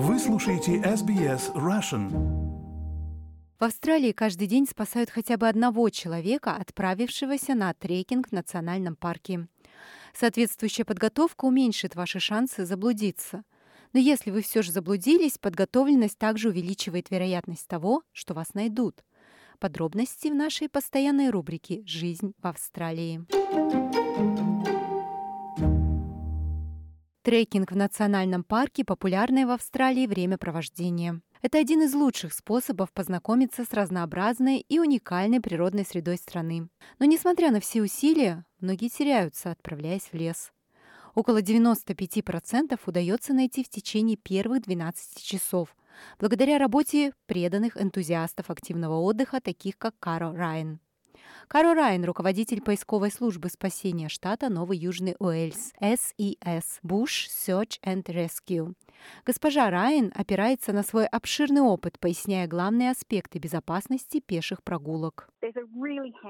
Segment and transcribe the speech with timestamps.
[0.00, 2.08] Вы слушаете SBS Russian.
[3.58, 9.48] В Австралии каждый день спасают хотя бы одного человека, отправившегося на трекинг в национальном парке.
[10.14, 13.42] Соответствующая подготовка уменьшит ваши шансы заблудиться.
[13.92, 19.02] Но если вы все же заблудились, подготовленность также увеличивает вероятность того, что вас найдут.
[19.58, 23.26] Подробности в нашей постоянной рубрике «Жизнь в Австралии».
[27.28, 31.20] Трекинг в национальном парке– популярное в Австралии времяпровождение.
[31.42, 36.70] Это один из лучших способов познакомиться с разнообразной и уникальной природной средой страны.
[36.98, 40.52] Но несмотря на все усилия, многие теряются, отправляясь в лес.
[41.14, 45.76] Около 95% удается найти в течение первых 12 часов,
[46.18, 50.80] благодаря работе преданных энтузиастов активного отдыха, таких как Каро Райан.
[51.48, 58.74] Каро Райан, руководитель поисковой службы спасения штата Новый Южный Уэльс, SES, Bush Search and Rescue.
[59.24, 65.30] Госпожа Райан опирается на свой обширный опыт, поясняя главные аспекты безопасности пеших прогулок.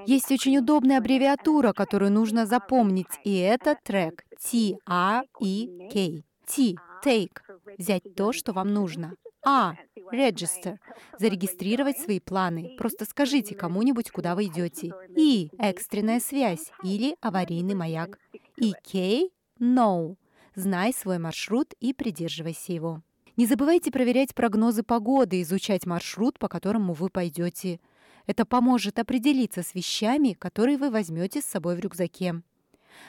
[0.07, 6.23] Есть очень удобная аббревиатура, которую нужно запомнить, и это трек T-R-E-K.
[6.47, 7.41] T– take–
[7.79, 9.15] взять то, что вам нужно.
[9.45, 9.75] А–
[10.13, 10.79] register–
[11.19, 12.77] зарегистрировать свои планы.
[12.79, 14.93] Просто скажите кому-нибудь, куда вы идете.
[15.17, 18.19] И– экстренная связь или аварийный маяк.
[18.57, 19.29] И K–
[19.61, 20.17] no–
[20.55, 23.03] знай свой маршрут и придерживайся его.
[23.37, 27.79] Не забывайте проверять прогнозы погоды, изучать маршрут, по которому вы пойдете.
[28.27, 32.43] Это поможет определиться с вещами, которые вы возьмете с собой в рюкзаке.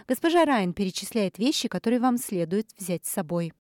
[0.08, 3.54] Госпожа Райан перечисляет вещи, которые вам следует взять с собой.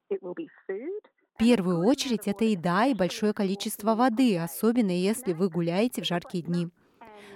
[1.39, 6.67] Первую очередь это еда и большое количество воды, особенно если вы гуляете в жаркие дни.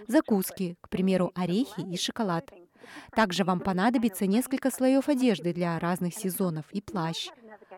[0.08, 2.52] Закуски, к примеру, орехи и шоколад.
[3.16, 7.30] Также вам понадобится несколько слоев одежды для разных сезонов и плащ.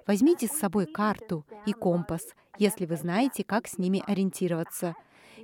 [0.07, 4.95] Возьмите с собой карту и компас, если вы знаете, как с ними ориентироваться.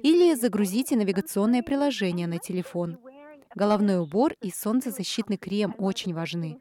[0.02, 2.98] Или загрузите навигационное приложение на телефон.
[3.54, 6.60] Головной убор и солнцезащитный крем очень важны.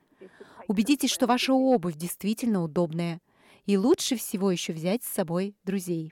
[0.69, 3.21] Убедитесь, что ваша обувь действительно удобная.
[3.71, 6.11] И лучше всего еще взять с собой друзей.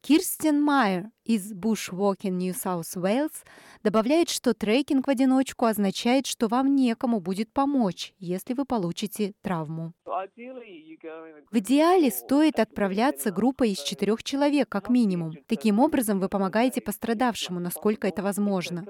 [0.00, 3.44] Кирстен Майер из Bushwalking New South Wales
[3.84, 9.92] добавляет, что трекинг в одиночку означает, что вам некому будет помочь, если вы получите травму.
[10.04, 15.34] В идеале стоит отправляться группой из четырех человек, как минимум.
[15.46, 18.84] Таким образом, вы помогаете пострадавшему, насколько это возможно.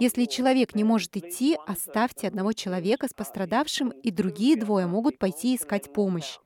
[0.00, 5.54] Если человек не может идти, оставьте одного человека с пострадавшим, и другие двое могут пойти
[5.54, 6.38] искать помощь.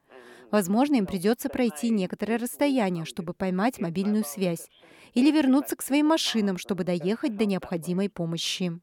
[0.50, 4.68] Возможно, им придется пройти некоторое расстояние, чтобы поймать мобильную связь,
[5.14, 8.80] или вернуться к своим машинам, чтобы доехать до необходимой помощи.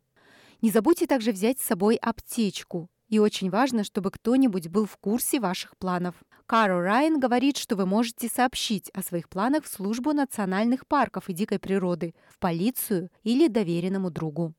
[0.61, 2.89] Не забудьте также взять с собой аптечку.
[3.09, 6.15] И очень важно, чтобы кто-нибудь был в курсе ваших планов.
[6.45, 11.33] Каро Райан говорит, что вы можете сообщить о своих планах в службу национальных парков и
[11.33, 14.55] дикой природы, в полицию или доверенному другу.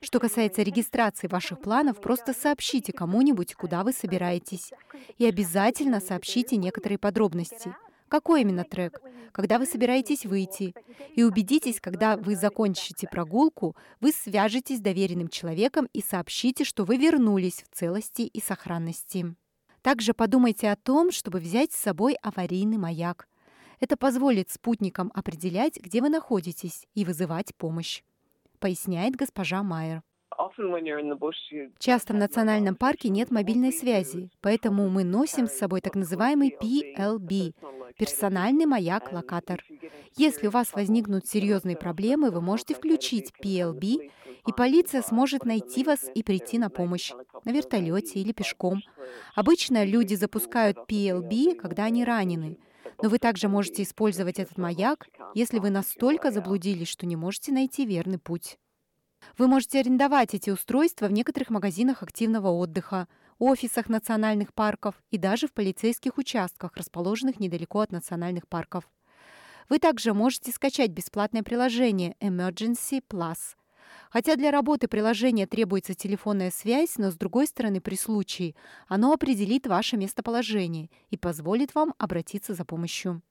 [0.00, 4.72] Что касается регистрации ваших планов, просто сообщите кому-нибудь, куда вы собираетесь.
[5.18, 7.74] И обязательно сообщите некоторые подробности.
[8.08, 9.00] Какой именно трек?
[9.32, 10.74] Когда вы собираетесь выйти?
[11.14, 16.96] И убедитесь, когда вы закончите прогулку, вы свяжетесь с доверенным человеком и сообщите, что вы
[16.96, 19.34] вернулись в целости и сохранности.
[19.82, 23.28] Также подумайте о том, чтобы взять с собой аварийный маяк.
[23.80, 28.02] Это позволит спутникам определять, где вы находитесь, и вызывать помощь
[28.58, 30.02] поясняет госпожа Майер.
[31.78, 37.54] Часто в национальном парке нет мобильной связи, поэтому мы носим с собой так называемый PLB–
[37.98, 39.64] персональный маяк-локатор.
[40.16, 44.10] Если у вас возникнут серьезные проблемы, вы можете включить PLB,
[44.46, 47.12] и полиция сможет найти вас и прийти на помощь
[47.44, 48.80] на вертолете или пешком.
[49.34, 52.58] Обычно люди запускают PLB, когда они ранены.
[53.02, 57.84] Но вы также можете использовать этот маяк, если вы настолько заблудились, что не можете найти
[57.84, 58.58] верный путь.
[59.36, 65.46] Вы можете арендовать эти устройства в некоторых магазинах активного отдыха, офисах национальных парков и даже
[65.46, 68.88] в полицейских участках, расположенных недалеко от национальных парков.
[69.68, 73.57] Вы также можете скачать бесплатное приложение Emergency Plus.
[74.10, 78.54] Хотя для работы приложения требуется телефонная связь, но с другой стороны, при случае,
[78.86, 83.22] оно определит ваше местоположение и позволит вам обратиться за помощью.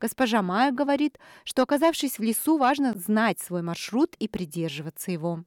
[0.00, 5.44] Госпожа Майя говорит, что оказавшись в лесу, важно знать свой маршрут и придерживаться его.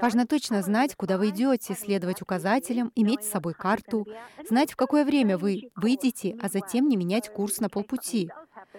[0.00, 4.06] Важно точно знать, куда вы идете, следовать указателям, иметь с собой карту,
[4.48, 8.30] знать, в какое время вы выйдете, а затем не менять курс на полпути.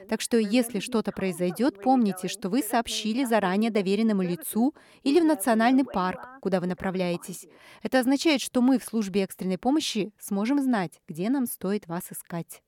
[0.08, 4.74] Так что если что-то произойдет, помните, что вы сообщили заранее доверенному лицу
[5.04, 7.48] или в национальный парк, куда вы направляетесь.
[7.82, 12.62] Это означает, что мы в службе экстренной помощи сможем знать, где нам стоит вас искать.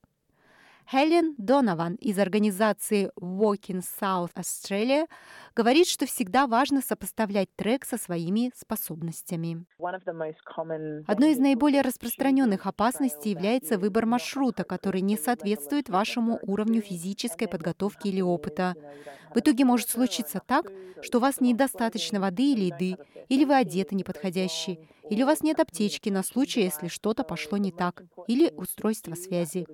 [0.90, 5.06] Хелен Донован из организации Walking South Australia
[5.54, 9.66] говорит, что всегда важно сопоставлять трек со своими способностями.
[11.06, 18.08] Одной из наиболее распространенных опасностей является выбор маршрута, который не соответствует вашему уровню физической подготовки
[18.08, 18.74] или опыта.
[19.34, 22.96] В итоге может случиться так, что у вас недостаточно воды или еды,
[23.28, 24.78] или вы одеты неподходящие,
[25.10, 29.66] или у вас нет аптечки на случай, если что-то пошло не так, или устройство связи.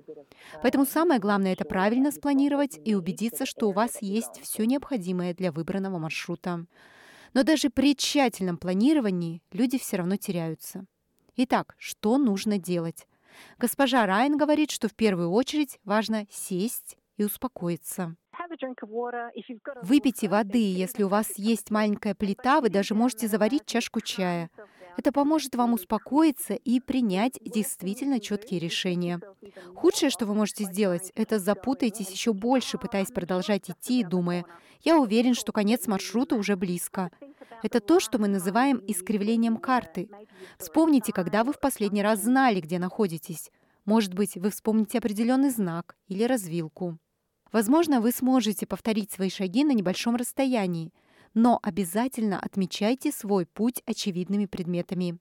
[0.61, 5.51] Поэтому самое главное— это правильно спланировать и убедиться, что у вас есть все необходимое для
[5.51, 6.65] выбранного маршрута.
[7.33, 10.85] Но даже при тщательном планировании люди все равно теряются.
[11.35, 13.07] Итак, что нужно делать?
[13.57, 18.15] Госпожа Райан говорит, что в первую очередь важно сесть и успокоиться.
[19.81, 24.49] Выпейте воды, если у вас есть маленькая плита, вы даже можете заварить чашку чая.
[24.97, 29.19] Это поможет вам успокоиться и принять действительно четкие решения.
[29.75, 34.45] Худшее, что вы можете сделать, это запутаетесь еще больше, пытаясь продолжать идти и думая,
[34.83, 37.11] я уверен, что конец маршрута уже близко.
[37.63, 40.09] Это то, что мы называем искривлением карты.
[40.59, 43.51] Вспомните, когда вы в последний раз знали, где находитесь.
[43.85, 46.97] Может быть, вы вспомните определенный знак или развилку.
[47.51, 50.91] Возможно, вы сможете повторить свои шаги на небольшом расстоянии,
[51.35, 55.19] но обязательно отмечайте свой путь очевидными предметами.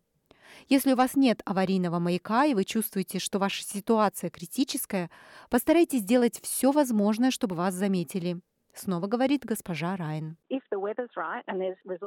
[0.69, 5.11] Если у вас нет аварийного маяка и вы чувствуете, что ваша ситуация критическая,
[5.51, 8.41] постарайтесь сделать все возможное, чтобы вас заметили.
[8.75, 10.37] Снова говорит госпожа Райн.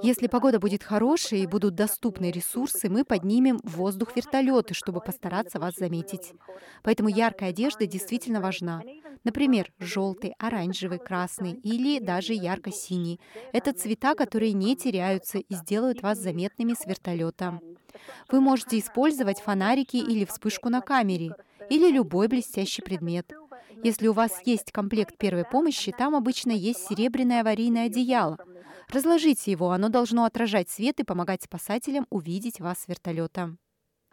[0.04, 5.60] Если погода будет хорошей и будут доступны ресурсы, мы поднимем в воздух вертолеты, чтобы постараться
[5.60, 6.34] вас заметить.
[6.84, 8.82] Поэтому яркая одежда действительно важна.
[9.24, 13.20] Например, желтый, оранжевый, красный или даже ярко-синий.
[13.54, 17.60] Это цвета, которые не теряются и сделают вас заметными с вертолета.
[18.30, 21.32] Вы можете использовать фонарики или вспышку на камере,
[21.70, 23.34] или любой блестящий предмет.
[23.84, 28.38] Если у вас есть комплект первой помощи, там обычно есть серебряное аварийное одеяло.
[28.90, 33.56] Разложите его, оно должно отражать свет и помогать спасателям увидеть вас с вертолета.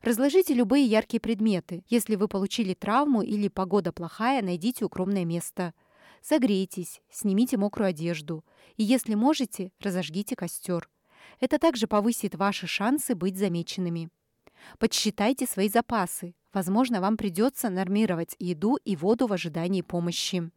[0.03, 1.83] Разложите любые яркие предметы.
[1.89, 5.73] Если вы получили травму или погода плохая, найдите укромное место.
[6.21, 8.45] Согрейтесь, снимите мокрую одежду.
[8.77, 10.91] И если можете, разожгите костер.
[11.41, 14.11] Это также повысит ваши шансы быть замеченными.
[14.79, 16.35] Подсчитайте свои запасы.
[16.55, 20.51] Возможно, вам придется нормировать еду и воду в ожидании помощи.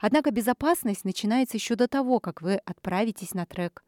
[0.00, 3.84] Однако безопасность начинается еще до того, как вы отправитесь на трек.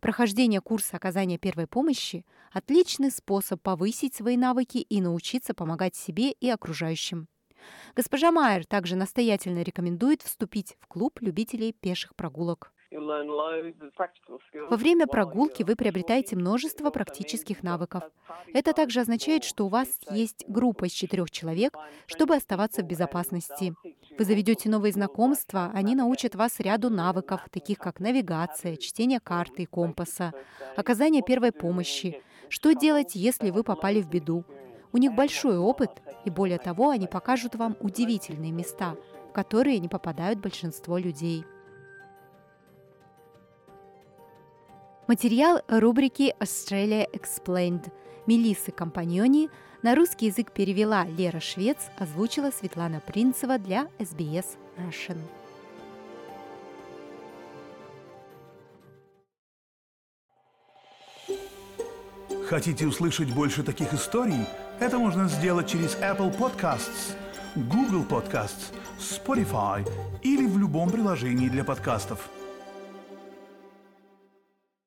[0.00, 6.48] Прохождение курса оказания первой помощи– отличный способ повысить свои навыки и научиться помогать себе и
[6.48, 7.28] окружающим.
[7.96, 12.73] Госпожа Майер также настоятельно рекомендует вступить в клуб любителей пеших прогулок.
[12.94, 18.04] Во время прогулки вы приобретаете множество практических навыков.
[18.52, 21.76] Это также означает, что у вас есть группа из четырех человек,
[22.06, 23.74] чтобы оставаться в безопасности.
[24.16, 29.66] Вы заведете новые знакомства, они научат вас ряду навыков, таких как навигация, чтение карты и
[29.66, 30.32] компаса,
[30.76, 34.44] оказание первой помощи, что делать, если вы попали в беду.
[34.92, 35.90] У них большой опыт,
[36.24, 38.94] и более того, они покажут вам удивительные места,
[39.30, 41.44] в которые не попадают большинство людей.
[45.06, 47.92] Материал рубрики Australia Explained
[48.26, 49.50] Мелиссы Компаньони
[49.82, 54.46] на русский язык перевела Лера Швец, озвучила Светлана Принцева для SBS
[54.78, 55.18] Russian.
[62.46, 64.46] Хотите услышать больше таких историй?
[64.80, 67.14] Это можно сделать через Apple Podcasts,
[67.56, 69.86] Google Podcasts, Spotify
[70.22, 72.30] или в любом приложении для подкастов–